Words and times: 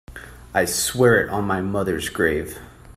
I 0.51 0.65
swear 0.65 1.21
it 1.23 1.29
on 1.29 1.43
my 1.45 1.61
mother's 1.61 2.09
grave. 2.09 2.57